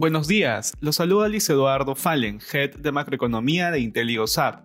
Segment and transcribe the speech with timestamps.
[0.00, 4.64] Buenos días, los saluda Luis Eduardo Fallen, Head de Macroeconomía de IntelioSAP.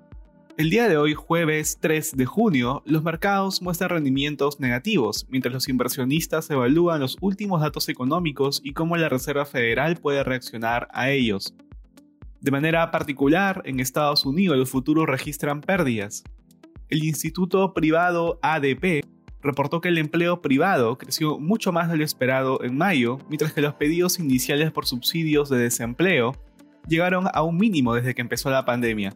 [0.56, 5.68] El día de hoy, jueves 3 de junio, los mercados muestran rendimientos negativos, mientras los
[5.68, 11.54] inversionistas evalúan los últimos datos económicos y cómo la Reserva Federal puede reaccionar a ellos.
[12.40, 16.24] De manera particular, en Estados Unidos los futuros registran pérdidas.
[16.88, 19.04] El instituto privado ADP
[19.46, 23.62] reportó que el empleo privado creció mucho más de lo esperado en mayo, mientras que
[23.62, 26.34] los pedidos iniciales por subsidios de desempleo
[26.88, 29.14] llegaron a un mínimo desde que empezó la pandemia.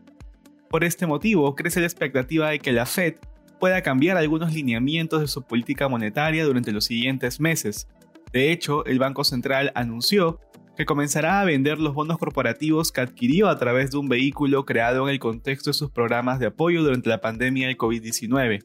[0.69, 3.15] Por este motivo, crece la expectativa de que la Fed
[3.59, 7.87] pueda cambiar algunos lineamientos de su política monetaria durante los siguientes meses.
[8.31, 10.39] De hecho, el Banco Central anunció
[10.77, 15.07] que comenzará a vender los bonos corporativos que adquirió a través de un vehículo creado
[15.07, 18.63] en el contexto de sus programas de apoyo durante la pandemia del COVID-19.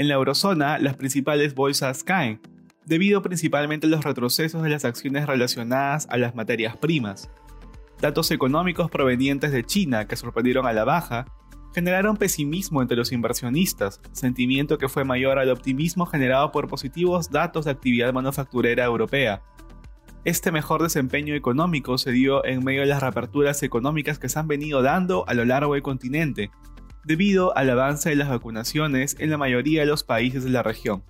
[0.00, 2.40] En la eurozona, las principales bolsas caen,
[2.86, 7.28] debido principalmente a los retrocesos de las acciones relacionadas a las materias primas.
[8.00, 11.26] Datos económicos provenientes de China que sorprendieron a la baja
[11.74, 17.66] generaron pesimismo entre los inversionistas, sentimiento que fue mayor al optimismo generado por positivos datos
[17.66, 19.42] de actividad manufacturera europea.
[20.24, 24.48] Este mejor desempeño económico se dio en medio de las reaperturas económicas que se han
[24.48, 26.50] venido dando a lo largo del continente,
[27.04, 31.02] debido al avance de las vacunaciones en la mayoría de los países de la región.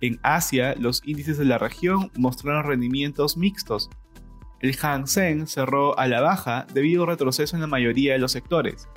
[0.00, 3.90] En Asia, los índices de la región mostraron rendimientos mixtos.
[4.60, 8.32] El Hang Seng cerró a la baja debido a retroceso en la mayoría de los
[8.32, 8.88] sectores.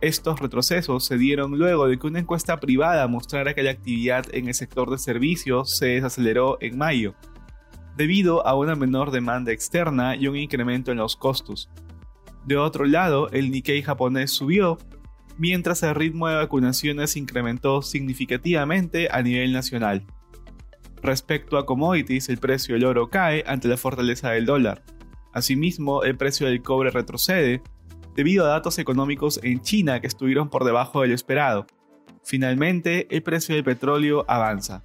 [0.00, 4.48] Estos retrocesos se dieron luego de que una encuesta privada mostrara que la actividad en
[4.48, 7.14] el sector de servicios se desaceleró en mayo,
[7.96, 11.68] debido a una menor demanda externa y un incremento en los costos.
[12.46, 14.78] De otro lado, el Nikkei japonés subió
[15.40, 20.04] mientras el ritmo de vacunaciones incrementó significativamente a nivel nacional.
[21.02, 24.82] Respecto a commodities, el precio del oro cae ante la fortaleza del dólar.
[25.32, 27.62] Asimismo, el precio del cobre retrocede
[28.14, 31.66] debido a datos económicos en China que estuvieron por debajo del esperado.
[32.22, 34.82] Finalmente, el precio del petróleo avanza.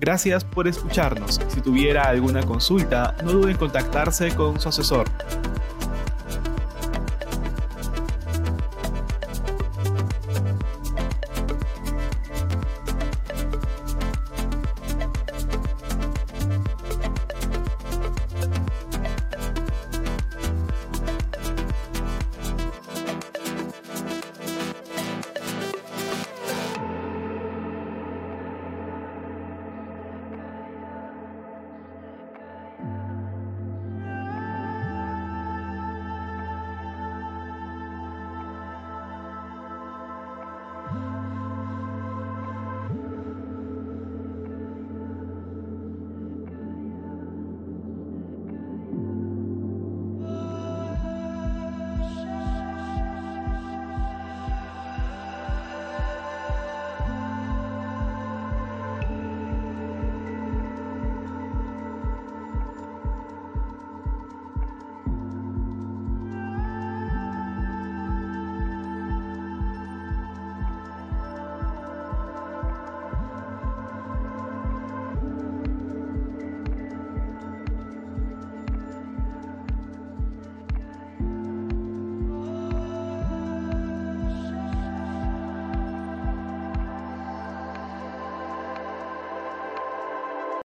[0.00, 1.40] Gracias por escucharnos.
[1.46, 5.06] Si tuviera alguna consulta, no duden en contactarse con su asesor.